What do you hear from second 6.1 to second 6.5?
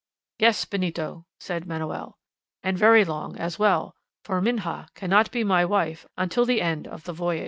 until